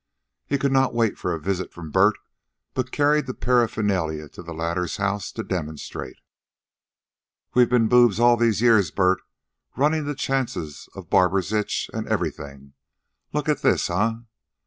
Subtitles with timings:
[0.47, 2.15] He could not wait a visit from Bert,
[2.73, 6.15] but carried the paraphernalia to the latter's house to demonstrate.
[7.53, 9.21] "We've ben boobs all these years, Bert,
[9.77, 12.73] runnin' the chances of barber's itch an' everything.
[13.31, 14.13] Look at this, eh?